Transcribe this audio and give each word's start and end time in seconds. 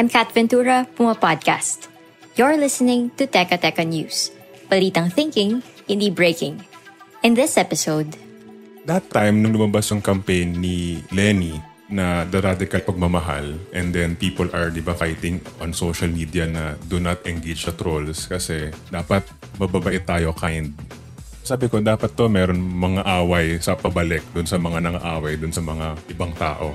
I'm 0.00 0.08
Kat 0.08 0.32
Ventura, 0.32 0.88
Puma 0.96 1.12
Podcast. 1.12 1.92
You're 2.32 2.56
listening 2.56 3.12
to 3.20 3.28
Teka 3.28 3.60
Teka 3.60 3.84
News. 3.84 4.32
Balitang 4.72 5.12
thinking, 5.12 5.60
hindi 5.84 6.08
breaking. 6.08 6.64
In 7.20 7.36
this 7.36 7.60
episode, 7.60 8.16
that 8.88 9.04
time, 9.12 9.44
nung 9.44 9.52
lumabas 9.52 9.92
yung 9.92 10.00
campaign 10.00 10.56
ni 10.56 11.04
Lenny 11.12 11.60
na 11.92 12.24
The 12.24 12.40
Radical 12.40 12.80
Pagmamahal 12.80 13.60
and 13.76 13.92
then 13.92 14.16
people 14.16 14.48
are 14.56 14.72
di 14.72 14.80
ba 14.80 14.96
fighting 14.96 15.44
on 15.60 15.76
social 15.76 16.08
media 16.08 16.48
na 16.48 16.80
do 16.88 16.96
not 16.96 17.20
engage 17.28 17.68
sa 17.68 17.76
trolls 17.76 18.24
kasi 18.24 18.72
dapat 18.88 19.20
mababait 19.60 20.00
tayo 20.00 20.32
kind. 20.32 20.72
Sabi 21.44 21.68
ko, 21.68 21.76
dapat 21.84 22.16
to 22.16 22.24
meron 22.32 22.56
mga 22.56 23.04
away 23.04 23.60
sa 23.60 23.76
pabalik 23.76 24.24
dun 24.32 24.48
sa 24.48 24.56
mga 24.56 24.80
nang-aaway 24.80 25.36
dun 25.36 25.52
sa 25.52 25.60
mga 25.60 25.92
ibang 26.08 26.32
tao. 26.40 26.72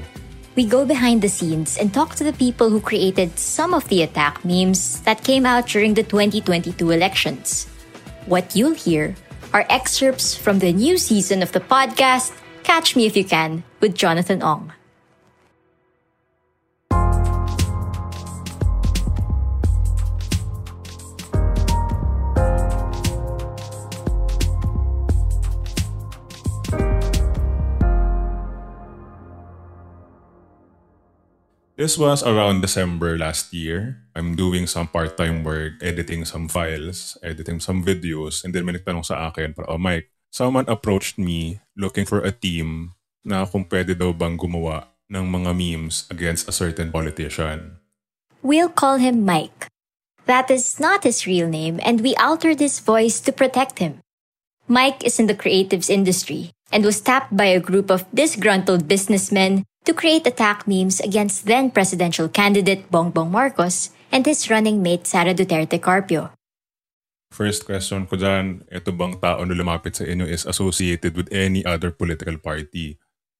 We 0.55 0.65
go 0.65 0.85
behind 0.85 1.21
the 1.21 1.29
scenes 1.29 1.77
and 1.77 1.93
talk 1.93 2.15
to 2.15 2.23
the 2.23 2.34
people 2.34 2.70
who 2.70 2.79
created 2.79 3.37
some 3.37 3.73
of 3.73 3.87
the 3.89 4.03
attack 4.03 4.43
memes 4.45 5.01
that 5.01 5.23
came 5.23 5.45
out 5.45 5.67
during 5.67 5.93
the 5.93 6.03
2022 6.03 6.91
elections. 6.91 7.67
What 8.25 8.55
you'll 8.55 8.73
hear 8.73 9.15
are 9.53 9.65
excerpts 9.70 10.35
from 10.35 10.59
the 10.59 10.73
new 10.73 10.97
season 10.97 11.43
of 11.43 11.51
the 11.51 11.59
podcast 11.59 12.34
Catch 12.63 12.95
Me 12.95 13.05
If 13.05 13.15
You 13.15 13.25
Can 13.25 13.63
with 13.79 13.95
Jonathan 13.95 14.41
Ong. 14.41 14.71
This 31.85 32.01
was 32.01 32.25
around 32.25 32.65
December 32.65 33.13
last 33.13 33.53
year. 33.53 34.01
I'm 34.17 34.33
doing 34.33 34.65
some 34.65 34.89
part-time 34.89 35.45
work, 35.45 35.77
editing 35.85 36.25
some 36.25 36.49
files, 36.49 37.13
editing 37.21 37.61
some 37.61 37.85
videos, 37.85 38.41
and 38.41 38.57
then 38.57 38.65
may 38.65 38.73
nagtanong 38.73 39.05
sa 39.05 39.29
akin, 39.29 39.53
para, 39.53 39.69
oh 39.69 39.77
Mike, 39.77 40.09
someone 40.33 40.65
approached 40.65 41.21
me 41.21 41.61
looking 41.77 42.09
for 42.09 42.25
a 42.25 42.33
team 42.33 42.97
na 43.21 43.45
kung 43.45 43.69
pwede 43.69 43.93
daw 43.93 44.17
bang 44.17 44.33
gumawa 44.33 44.97
ng 45.13 45.29
mga 45.29 45.53
memes 45.53 46.09
against 46.09 46.49
a 46.49 46.57
certain 46.57 46.89
politician. 46.89 47.77
We'll 48.41 48.73
call 48.73 48.97
him 48.97 49.21
Mike. 49.21 49.69
That 50.25 50.49
is 50.49 50.81
not 50.81 51.05
his 51.05 51.29
real 51.29 51.45
name, 51.45 51.77
and 51.85 52.01
we 52.01 52.17
altered 52.17 52.57
his 52.57 52.81
voice 52.81 53.21
to 53.21 53.29
protect 53.29 53.77
him. 53.77 54.01
Mike 54.65 55.05
is 55.05 55.21
in 55.21 55.29
the 55.29 55.37
creatives 55.37 55.93
industry 55.93 56.49
and 56.73 56.81
was 56.81 56.97
tapped 56.97 57.37
by 57.37 57.53
a 57.53 57.61
group 57.61 57.93
of 57.93 58.09
disgruntled 58.09 58.89
businessmen 58.89 59.69
to 59.85 59.93
create 59.93 60.25
attack 60.25 60.67
memes 60.67 60.99
against 60.99 61.45
then 61.45 61.69
presidential 61.69 62.27
candidate 62.27 62.89
Bongbong 62.91 63.31
Marcos 63.31 63.93
and 64.11 64.25
his 64.25 64.50
running 64.50 64.81
mate 64.81 65.06
Sara 65.07 65.34
Duterte 65.34 65.79
Carpio. 65.81 66.34
First 67.31 67.68
question 67.68 68.07
ko 68.07 68.16
dyan, 68.16 68.63
ito 68.72 68.95
bang 68.95 69.19
tao 69.19 69.44
na 69.44 69.53
lumapit 69.53 69.97
sa 69.97 70.07
inyo 70.07 70.24
is 70.24 70.47
associated 70.47 71.19
with 71.19 71.28
any 71.35 71.66
other 71.68 71.91
political 71.91 72.40
party? 72.40 72.95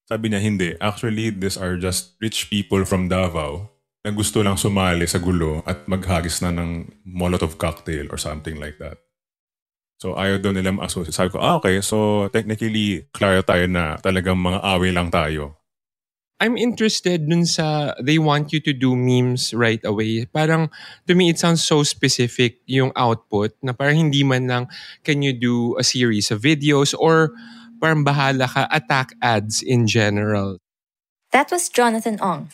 Sabi 0.06 0.30
niya, 0.30 0.44
hindi. 0.44 0.70
Actually, 0.78 1.34
these 1.34 1.58
are 1.58 1.80
just 1.80 2.14
rich 2.22 2.52
people 2.52 2.86
from 2.86 3.10
Davao 3.10 3.72
na 4.06 4.14
gusto 4.14 4.46
lang 4.46 4.54
sumali 4.60 5.10
sa 5.10 5.18
gulo 5.18 5.66
at 5.66 5.90
maghagis 5.90 6.46
na 6.46 6.54
ng 6.54 6.94
Molotov 7.10 7.58
cocktail 7.58 8.06
or 8.14 8.22
something 8.22 8.62
like 8.62 8.78
that. 8.78 9.02
So 9.98 10.14
ayaw 10.14 10.44
daw 10.44 10.54
nila 10.54 10.76
ma-associate. 10.76 11.16
Sabi 11.16 11.34
ko, 11.34 11.42
ah, 11.42 11.58
okay. 11.58 11.82
So 11.82 12.30
technically, 12.30 13.10
klaro 13.10 13.42
tayo 13.42 13.66
na 13.66 13.98
talagang 13.98 14.38
mga 14.38 14.60
away 14.62 14.92
lang 14.94 15.10
tayo. 15.10 15.58
I'm 16.40 16.60
interested 16.60 17.32
dun 17.32 17.48
sa 17.48 17.96
they 18.04 18.20
want 18.20 18.52
you 18.52 18.60
to 18.68 18.76
do 18.76 18.92
memes 18.92 19.56
right 19.56 19.80
away. 19.88 20.28
Parang 20.28 20.68
to 21.08 21.16
me 21.16 21.32
it 21.32 21.40
sounds 21.40 21.64
so 21.64 21.80
specific 21.88 22.60
yung 22.68 22.92
output 23.00 23.56
na 23.64 23.72
parang 23.72 24.12
hindi 24.12 24.20
man 24.24 24.52
lang 24.52 24.64
can 25.08 25.24
you 25.24 25.32
do 25.32 25.80
a 25.80 25.84
series 25.84 26.36
of 26.36 26.44
videos 26.44 26.92
or 27.00 27.32
parang 27.80 28.04
bahala 28.04 28.52
ka 28.52 28.68
attack 28.68 29.16
ads 29.24 29.64
in 29.64 29.88
general. 29.88 30.60
That 31.32 31.52
was 31.52 31.72
Jonathan 31.72 32.20
Ong. 32.20 32.52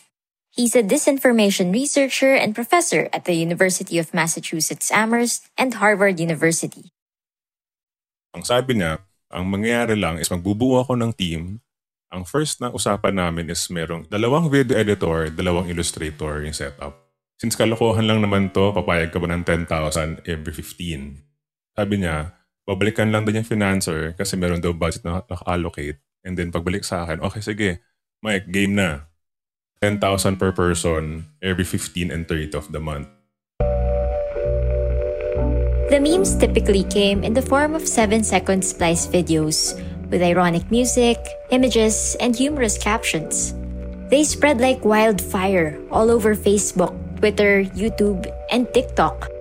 He's 0.54 0.76
a 0.76 0.84
disinformation 0.84 1.74
researcher 1.74 2.36
and 2.36 2.54
professor 2.54 3.10
at 3.16 3.26
the 3.26 3.34
University 3.34 3.98
of 3.98 4.14
Massachusetts 4.14 4.92
Amherst 4.92 5.48
and 5.58 5.80
Harvard 5.80 6.20
University. 6.20 6.92
Ang 8.36 8.44
sabi 8.46 8.78
niya, 8.78 9.00
ang 9.32 9.48
mangyayari 9.48 9.96
lang 9.96 10.20
is 10.20 10.28
magbubuo 10.28 10.84
ako 10.84 11.00
ng 11.00 11.16
team 11.16 11.64
ang 12.12 12.28
first 12.28 12.60
na 12.60 12.68
usapan 12.76 13.16
namin 13.16 13.48
is 13.48 13.64
merong 13.72 14.04
dalawang 14.12 14.52
video 14.52 14.76
editor, 14.76 15.32
dalawang 15.32 15.72
illustrator 15.72 16.44
yung 16.44 16.52
setup. 16.52 17.08
Since 17.40 17.56
kalokohan 17.56 18.06
lang 18.06 18.20
naman 18.20 18.52
to, 18.52 18.76
papayag 18.76 19.16
ka 19.16 19.18
ba 19.18 19.32
ng 19.32 19.48
10,000 19.48 20.28
every 20.28 20.54
15? 20.54 21.24
Sabi 21.74 21.96
niya, 22.04 22.36
babalikan 22.68 23.10
lang 23.10 23.24
din 23.24 23.42
yung 23.42 23.48
financer 23.48 24.12
kasi 24.14 24.36
meron 24.36 24.60
daw 24.60 24.76
budget 24.76 25.08
na 25.08 25.24
naka-allocate. 25.24 26.04
And 26.22 26.36
then 26.36 26.52
pagbalik 26.52 26.84
sa 26.86 27.08
akin, 27.08 27.24
okay 27.24 27.42
sige, 27.42 27.70
Mike, 28.22 28.52
game 28.52 28.76
na. 28.76 29.10
10,000 29.82 30.38
per 30.38 30.54
person 30.54 31.26
every 31.42 31.66
15 31.66 32.14
and 32.14 32.30
30 32.30 32.54
of 32.54 32.70
the 32.70 32.78
month. 32.78 33.10
The 35.90 36.00
memes 36.00 36.38
typically 36.38 36.86
came 36.88 37.26
in 37.26 37.34
the 37.34 37.42
form 37.42 37.74
of 37.74 37.84
7-second 37.84 38.64
splice 38.64 39.10
videos 39.10 39.76
with 40.12 40.22
ironic 40.22 40.70
music, 40.70 41.18
images, 41.50 42.16
and 42.20 42.36
humorous 42.36 42.78
captions. 42.78 43.56
They 44.12 44.24
spread 44.28 44.60
like 44.60 44.84
wildfire 44.84 45.80
all 45.90 46.12
over 46.12 46.36
Facebook, 46.36 46.92
Twitter, 47.18 47.64
YouTube, 47.64 48.28
and 48.52 48.68
TikTok. 48.74 49.32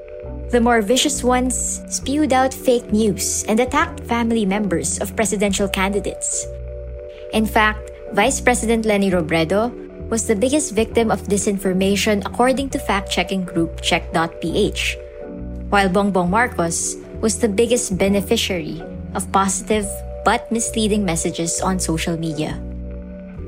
The 0.54 0.62
more 0.62 0.80
vicious 0.80 1.22
ones 1.22 1.82
spewed 1.90 2.32
out 2.32 2.54
fake 2.54 2.92
news 2.92 3.44
and 3.44 3.58
attacked 3.58 4.00
family 4.06 4.46
members 4.46 4.98
of 4.98 5.14
presidential 5.14 5.68
candidates. 5.68 6.46
In 7.34 7.46
fact, 7.46 7.90
Vice 8.12 8.40
President 8.40 8.86
Lenny 8.86 9.10
Robredo 9.10 9.70
was 10.10 10.26
the 10.26 10.34
biggest 10.34 10.74
victim 10.74 11.10
of 11.10 11.22
disinformation 11.30 12.26
according 12.26 12.70
to 12.70 12.78
fact 12.78 13.10
checking 13.10 13.44
group 13.44 13.80
Check.ph, 13.80 14.96
while 15.70 15.88
Bongbong 15.88 16.30
Marcos 16.30 16.96
was 17.20 17.38
the 17.38 17.48
biggest 17.48 17.96
beneficiary 17.98 18.82
of 19.14 19.30
positive 19.30 19.86
but 20.24 20.50
misleading 20.52 21.04
messages 21.04 21.60
on 21.60 21.80
social 21.80 22.16
media. 22.16 22.60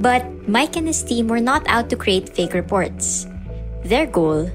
But 0.01 0.25
Mike 0.49 0.77
and 0.77 0.89
his 0.89 1.03
team 1.05 1.29
were 1.29 1.43
not 1.43 1.67
out 1.69 1.91
to 1.91 1.97
create 1.97 2.33
fake 2.33 2.55
reports. 2.55 3.29
Their 3.85 4.07
goal 4.07 4.49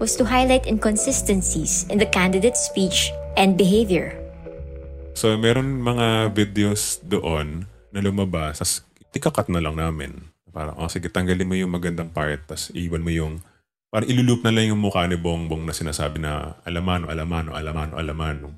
was 0.00 0.16
to 0.16 0.24
highlight 0.24 0.66
inconsistencies 0.66 1.86
in 1.92 2.00
the 2.00 2.08
candidate's 2.08 2.64
speech 2.64 3.12
and 3.36 3.54
behavior. 3.54 4.16
So, 5.14 5.36
meron 5.36 5.84
mga 5.84 6.32
videos 6.32 6.98
doon 7.04 7.68
na 7.92 8.00
lumabas, 8.00 8.64
tas 8.64 8.80
tikakat 9.12 9.52
na 9.52 9.60
lang 9.60 9.76
namin. 9.76 10.32
Parang, 10.50 10.74
oh 10.80 10.88
sige, 10.88 11.12
tanggalin 11.12 11.46
mo 11.46 11.54
yung 11.54 11.70
magandang 11.70 12.10
part, 12.10 12.42
tas 12.48 12.72
iwan 12.72 13.04
mo 13.04 13.12
yung, 13.12 13.44
parang 13.92 14.08
ilulup 14.08 14.40
na 14.42 14.50
lang 14.50 14.72
yung 14.72 14.80
mukha 14.80 15.04
ni 15.06 15.20
Bongbong 15.20 15.68
na 15.68 15.76
sinasabi 15.76 16.18
na 16.18 16.58
alamano, 16.64 17.12
alamano, 17.12 17.52
alamano, 17.54 17.94
alamano. 18.00 18.48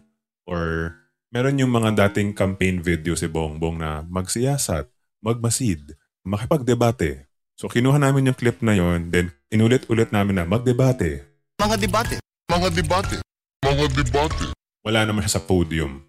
Or 0.46 0.94
meron 1.32 1.56
yung 1.56 1.72
mga 1.72 1.96
dating 1.96 2.36
campaign 2.36 2.84
video 2.84 3.16
si 3.16 3.24
Bongbong 3.24 3.80
na 3.80 4.04
magsiyasat, 4.04 4.84
magmasid, 5.24 5.96
makipagdebate. 6.28 7.24
So 7.56 7.72
kinuha 7.72 7.96
namin 7.96 8.30
yung 8.30 8.38
clip 8.38 8.60
na 8.60 8.76
yon, 8.76 9.08
then 9.08 9.32
inulit-ulit 9.48 10.12
namin 10.12 10.38
na 10.38 10.44
magdebate. 10.44 11.24
Mga 11.56 11.76
debate. 11.80 12.16
Mga 12.52 12.68
debate. 12.76 13.16
Mga 13.64 13.84
debate. 13.96 14.40
Wala 14.84 15.08
naman 15.08 15.24
siya 15.24 15.40
sa 15.40 15.44
podium. 15.48 16.04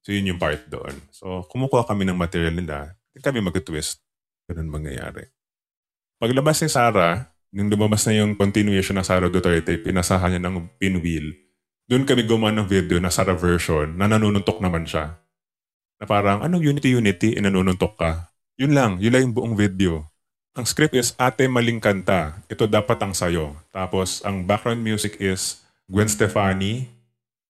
So 0.00 0.16
yun 0.16 0.32
yung 0.32 0.40
part 0.40 0.64
doon. 0.72 0.96
So 1.12 1.44
kumukuha 1.52 1.84
kami 1.84 2.08
ng 2.08 2.16
material 2.16 2.56
nila, 2.56 2.96
then 3.12 3.20
kami 3.20 3.44
mag-twist. 3.44 4.00
Ganun 4.48 4.72
mangyayari. 4.72 5.28
Paglabas 6.16 6.64
ni 6.64 6.72
Sarah, 6.72 7.28
nung 7.52 7.68
lumabas 7.68 8.08
na 8.08 8.24
yung 8.24 8.32
continuation 8.40 8.96
ng 8.96 9.04
Sara 9.04 9.28
Duterte, 9.28 9.76
pinasahan 9.76 10.32
niya 10.32 10.48
ng 10.48 10.80
pinwheel 10.80 11.45
doon 11.86 12.02
kami 12.02 12.26
gumawa 12.26 12.50
ng 12.50 12.66
video 12.66 12.98
na 12.98 13.14
Sara 13.14 13.34
version 13.38 13.94
na 13.94 14.10
nanununtok 14.10 14.58
naman 14.58 14.86
siya. 14.86 15.14
Na 16.02 16.04
parang, 16.04 16.42
anong 16.42 16.62
Unity-Unity? 16.62 17.38
Inanununtok 17.38 17.94
ka. 17.94 18.34
Yun 18.58 18.74
lang, 18.74 18.98
yun 18.98 19.14
lang 19.14 19.22
yung 19.30 19.36
buong 19.38 19.54
video. 19.54 20.02
Ang 20.58 20.66
script 20.66 20.98
is 20.98 21.14
Ate 21.14 21.46
Maling 21.46 21.78
Kanta. 21.78 22.42
Ito 22.50 22.66
dapat 22.66 22.98
ang 23.00 23.14
sayo. 23.14 23.54
Tapos, 23.70 24.18
ang 24.26 24.42
background 24.42 24.82
music 24.82 25.16
is 25.22 25.62
Gwen 25.86 26.10
Stefani. 26.10 26.90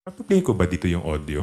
Papaplay 0.04 0.44
ko 0.44 0.52
ba 0.52 0.68
dito 0.68 0.84
yung 0.86 1.02
audio? 1.02 1.42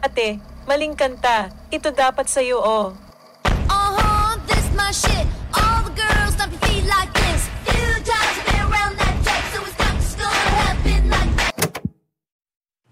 Ate, 0.00 0.40
maling 0.64 0.96
kanta. 0.96 1.52
Ito 1.68 1.92
dapat 1.92 2.24
sa'yo, 2.24 2.56
oh. 2.56 2.96
Uh-huh, 3.68 4.32
this 4.48 4.64
my 4.72 4.88
shit. 4.88 5.39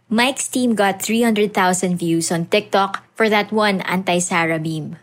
Mike's 0.09 0.49
team 0.49 0.73
got 0.73 1.05
300,000 1.05 1.53
views 2.01 2.33
on 2.33 2.49
TikTok 2.49 3.05
for 3.13 3.29
that 3.29 3.53
one 3.53 3.85
anti-Sara 3.85 4.57
meme. 4.57 4.97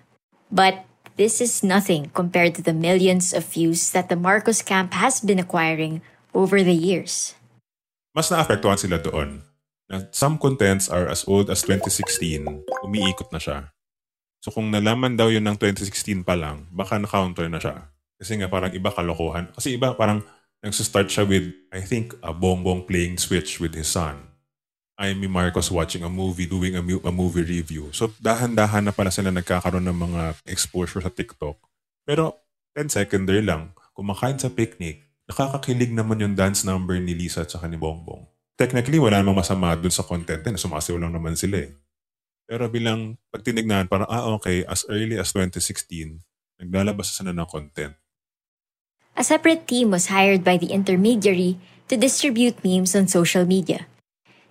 But 0.49 0.81
this 1.13 1.37
is 1.37 1.61
nothing 1.61 2.09
compared 2.17 2.57
to 2.57 2.65
the 2.65 2.73
millions 2.73 3.29
of 3.29 3.45
views 3.45 3.93
that 3.93 4.09
the 4.09 4.17
Marcos 4.17 4.65
camp 4.65 4.97
has 4.97 5.21
been 5.21 5.37
acquiring 5.37 6.01
over 6.33 6.65
the 6.65 6.73
years. 6.73 7.37
Mas 8.17 8.33
naapektuhan 8.33 8.81
sila 8.81 8.97
doon. 8.97 9.45
Na 9.85 10.09
some 10.09 10.41
contents 10.41 10.89
are 10.89 11.05
as 11.05 11.21
old 11.29 11.53
as 11.53 11.61
2016. 11.61 12.65
Umiikot 12.81 13.29
na 13.29 13.37
siya. 13.37 13.69
So 14.41 14.49
kung 14.49 14.73
nalaman 14.73 15.21
daw 15.21 15.29
yun 15.29 15.45
ng 15.45 15.61
2016 15.61 16.25
pa 16.25 16.33
lang, 16.33 16.65
baka 16.73 16.97
na-counter 16.97 17.45
na 17.45 17.61
siya. 17.61 17.93
Kasi 18.17 18.41
nga 18.41 18.49
parang 18.49 18.73
iba 18.73 18.89
kalokohan. 18.89 19.53
Kasi 19.53 19.77
iba 19.77 19.93
parang 19.93 20.25
nagsistart 20.65 21.13
siya 21.13 21.29
with, 21.29 21.53
I 21.69 21.85
think, 21.85 22.17
a 22.25 22.33
bongbong 22.33 22.89
playing 22.89 23.21
Switch 23.21 23.61
with 23.61 23.77
his 23.77 23.85
son. 23.85 24.24
Amy 24.95 25.27
Marcos 25.27 25.67
watching 25.67 26.07
a 26.07 26.11
movie, 26.11 26.47
doing 26.47 26.79
a, 26.79 26.83
mu- 26.83 27.03
a 27.03 27.11
movie 27.11 27.43
review. 27.43 27.91
So 27.91 28.15
dahan-dahan 28.23 28.87
na 28.87 28.93
pala 28.95 29.11
sila 29.11 29.31
nagkakaroon 29.31 29.83
ng 29.91 29.99
mga 29.99 30.21
exposure 30.47 31.03
sa 31.03 31.11
TikTok. 31.11 31.59
Pero 32.07 32.39
10 32.79 32.91
secondary 32.91 33.43
lang, 33.43 33.75
kumakain 33.91 34.39
sa 34.39 34.51
picnic, 34.51 35.03
nakakakilig 35.27 35.91
naman 35.91 36.23
yung 36.23 36.35
dance 36.35 36.63
number 36.63 36.95
ni 36.99 37.11
Lisa 37.11 37.43
at 37.43 37.51
saka 37.51 37.67
ni 37.67 37.75
Bongbong. 37.75 38.23
Technically, 38.55 38.99
wala 39.03 39.19
namang 39.19 39.43
masama 39.43 39.75
dun 39.75 39.91
sa 39.91 40.07
content 40.07 40.39
na 40.47 40.55
sumasayaw 40.55 40.95
lang 40.95 41.11
naman 41.11 41.35
sila 41.35 41.59
eh. 41.67 41.75
Pero 42.47 42.71
bilang 42.71 43.19
pag 43.33 43.43
tinignan, 43.43 43.91
parang, 43.91 44.07
ah 44.07 44.31
okay, 44.37 44.63
as 44.63 44.87
early 44.87 45.19
as 45.19 45.33
2016, 45.35 46.23
naglalabas 46.61 47.11
na 47.25 47.35
ng 47.35 47.49
content. 47.49 47.97
A 49.15 49.23
separate 49.23 49.67
team 49.67 49.91
was 49.91 50.11
hired 50.11 50.43
by 50.43 50.55
the 50.55 50.71
intermediary 50.71 51.59
to 51.87 51.95
distribute 51.99 52.59
memes 52.63 52.95
on 52.95 53.07
social 53.07 53.43
media. 53.43 53.87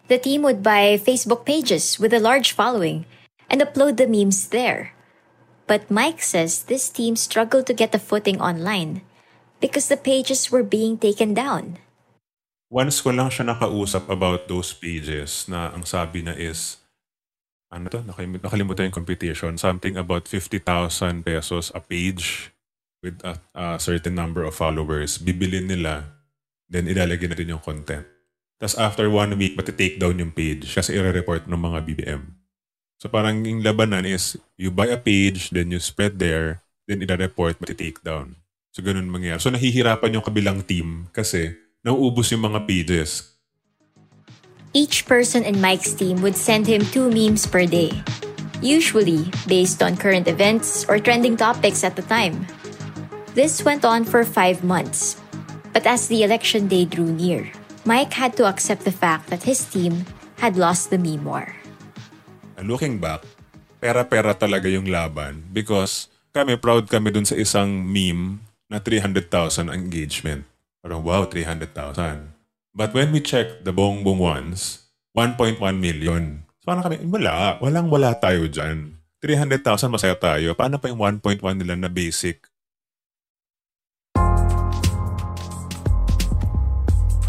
The 0.08 0.20
team 0.20 0.44
would 0.44 0.60
buy 0.60 1.00
Facebook 1.00 1.48
pages 1.48 1.96
with 1.96 2.12
a 2.12 2.20
large 2.20 2.52
following 2.52 3.08
and 3.48 3.64
upload 3.64 3.96
the 3.96 4.06
memes 4.06 4.52
there. 4.52 4.92
But 5.64 5.88
Mike 5.88 6.20
says 6.20 6.68
this 6.68 6.92
team 6.92 7.16
struggled 7.16 7.64
to 7.66 7.74
get 7.76 7.96
a 7.96 7.98
footing 7.98 8.36
online 8.36 9.00
because 9.64 9.88
the 9.88 9.96
pages 9.96 10.52
were 10.52 10.62
being 10.62 11.00
taken 11.00 11.32
down. 11.32 11.80
Once 12.68 13.00
ko 13.00 13.16
lang 13.16 13.32
siya 13.32 13.48
nakausap 13.48 14.04
about 14.12 14.44
those 14.44 14.76
pages 14.76 15.48
na 15.48 15.72
ang 15.72 15.88
sabi 15.88 16.20
na 16.20 16.36
is, 16.36 16.84
ano 17.72 17.88
to, 17.88 18.04
nakalimut, 18.04 18.44
nakalimutan 18.44 18.92
yung 18.92 18.98
computation, 19.00 19.56
something 19.56 19.96
about 19.96 20.28
50,000 20.28 20.60
pesos 21.24 21.72
a 21.72 21.80
page 21.80 22.52
with 23.00 23.24
a, 23.24 23.40
a 23.56 23.80
certain 23.80 24.12
number 24.12 24.44
of 24.44 24.52
followers. 24.52 25.16
Bibilin 25.16 25.64
nila, 25.64 26.12
then 26.68 26.84
ilalagay 26.84 27.32
na 27.32 27.36
din 27.38 27.56
yung 27.56 27.64
content. 27.64 28.13
Tapos 28.58 28.78
after 28.78 29.10
one 29.10 29.34
week, 29.36 29.58
mati-take 29.58 29.98
down 29.98 30.18
yung 30.18 30.30
page 30.30 30.70
kasi 30.70 30.94
i-report 30.94 31.50
ng 31.50 31.58
mga 31.58 31.78
BBM. 31.84 32.22
So 32.98 33.10
parang 33.10 33.44
yung 33.44 33.60
labanan 33.60 34.06
is, 34.08 34.38
you 34.56 34.70
buy 34.70 34.88
a 34.88 34.96
page, 34.96 35.50
then 35.50 35.68
you 35.74 35.82
spread 35.82 36.16
there, 36.16 36.62
then 36.88 37.02
i-report, 37.04 37.60
mati-take 37.60 38.00
down. 38.00 38.38
So 38.72 38.82
ganun 38.82 39.10
mangyayari. 39.10 39.42
So 39.42 39.52
nahihirapan 39.52 40.16
yung 40.16 40.26
kabilang 40.26 40.66
team 40.66 41.10
kasi 41.12 41.54
nauubos 41.84 42.32
yung 42.32 42.42
mga 42.48 42.64
pages. 42.66 43.36
Each 44.74 45.06
person 45.06 45.46
in 45.46 45.62
Mike's 45.62 45.94
team 45.94 46.18
would 46.24 46.34
send 46.34 46.66
him 46.66 46.82
two 46.90 47.06
memes 47.06 47.46
per 47.46 47.62
day, 47.62 47.94
usually 48.58 49.30
based 49.46 49.84
on 49.86 49.94
current 49.94 50.26
events 50.26 50.82
or 50.90 50.98
trending 50.98 51.38
topics 51.38 51.86
at 51.86 51.94
the 51.94 52.02
time. 52.10 52.42
This 53.38 53.62
went 53.62 53.84
on 53.84 54.02
for 54.02 54.26
five 54.26 54.62
months. 54.66 55.22
But 55.70 55.86
as 55.86 56.06
the 56.06 56.22
election 56.22 56.66
day 56.66 56.86
drew 56.86 57.10
near, 57.10 57.50
Mike 57.84 58.16
had 58.16 58.32
to 58.32 58.48
accept 58.48 58.88
the 58.88 58.96
fact 58.96 59.28
that 59.28 59.44
his 59.44 59.60
team 59.68 60.08
had 60.40 60.56
lost 60.56 60.88
the 60.88 60.96
meme 60.96 61.28
war. 61.28 61.52
And 62.56 62.64
looking 62.64 62.96
back, 62.96 63.20
pera-pera 63.76 64.32
talaga 64.32 64.72
yung 64.72 64.88
laban 64.88 65.44
because 65.52 66.08
kami 66.32 66.56
proud 66.56 66.88
kami 66.88 67.12
dun 67.12 67.28
sa 67.28 67.36
isang 67.36 67.84
meme 67.84 68.40
na 68.72 68.80
300,000 68.80 69.68
ang 69.68 69.76
engagement. 69.76 70.48
Parang 70.80 71.04
wow, 71.04 71.28
300,000. 71.28 72.32
But 72.72 72.96
when 72.96 73.12
we 73.12 73.20
checked 73.20 73.68
the 73.68 73.72
bongbong 73.76 74.16
ones, 74.16 74.88
1.1 75.12 75.60
million. 75.76 76.48
So 76.64 76.72
parang 76.72 76.88
kami, 76.88 77.04
wala. 77.04 77.60
Walang 77.60 77.92
wala 77.92 78.16
tayo 78.16 78.48
dyan. 78.48 78.96
300,000 79.20 79.92
masaya 79.92 80.16
tayo. 80.16 80.56
Paano 80.56 80.80
pa 80.80 80.88
yung 80.88 81.20
1.1 81.20 81.44
nila 81.60 81.76
na 81.76 81.92
basic? 81.92 82.48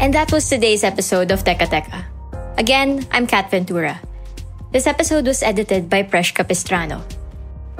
And 0.06 0.14
that 0.14 0.30
was 0.30 0.46
today's 0.46 0.86
episode 0.86 1.34
of 1.34 1.42
Teka 1.42 1.66
Teka. 1.66 2.06
Again, 2.62 3.02
I'm 3.10 3.26
Kat 3.26 3.50
Ventura. 3.50 3.98
This 4.70 4.86
episode 4.86 5.26
was 5.26 5.42
edited 5.42 5.90
by 5.90 6.06
Presh 6.06 6.30
Capistrano. 6.30 7.02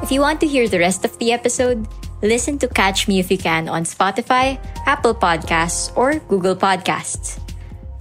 If 0.02 0.10
you 0.10 0.26
want 0.26 0.42
to 0.42 0.50
hear 0.50 0.66
the 0.66 0.82
rest 0.82 1.06
of 1.06 1.14
the 1.22 1.30
episode, 1.30 1.86
listen 2.26 2.58
to 2.58 2.66
Catch 2.66 3.06
Me 3.06 3.22
If 3.22 3.30
You 3.30 3.38
Can 3.38 3.70
on 3.70 3.86
Spotify, 3.86 4.58
Apple 4.90 5.14
Podcasts, 5.14 5.94
or 5.94 6.18
Google 6.26 6.58
Podcasts. 6.58 7.38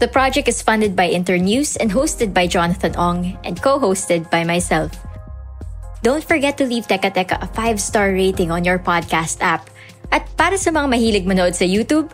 The 0.02 0.10
project 0.10 0.50
is 0.50 0.58
funded 0.58 0.98
by 0.98 1.14
Internews 1.14 1.78
and 1.78 1.94
hosted 1.94 2.34
by 2.34 2.50
Jonathan 2.50 2.98
Ong 2.98 3.38
and 3.46 3.62
co-hosted 3.62 4.34
by 4.34 4.42
myself. 4.42 4.90
Don't 6.02 6.26
forget 6.26 6.58
to 6.58 6.66
leave 6.66 6.90
Teka 6.90 7.14
Teka 7.14 7.46
a 7.46 7.48
5-star 7.54 8.10
rating 8.18 8.50
on 8.50 8.66
your 8.66 8.82
podcast 8.82 9.38
app. 9.46 9.70
At 10.10 10.26
para 10.34 10.58
sa 10.58 10.74
mga 10.74 10.90
mahilig 10.90 11.30
manood 11.30 11.54
sa 11.54 11.70
YouTube, 11.70 12.10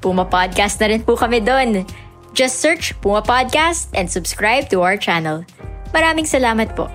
Puma 0.00 0.24
Podcast 0.24 0.80
na 0.80 0.88
rin 0.90 1.04
po 1.04 1.14
kami 1.14 1.44
doon. 1.44 1.84
Just 2.36 2.60
search 2.60 2.96
Puma 3.00 3.20
Podcast 3.24 3.92
and 3.96 4.08
subscribe 4.08 4.68
to 4.72 4.84
our 4.84 4.96
channel. 4.96 5.44
Maraming 5.92 6.28
salamat 6.28 6.76
po. 6.76 6.92